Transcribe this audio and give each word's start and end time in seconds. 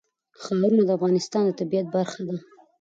ښارونه 0.41 0.81
د 0.85 0.89
افغانستان 0.97 1.43
د 1.47 1.51
طبیعت 1.59 1.87
برخه 1.95 2.21
ده. 2.27 2.35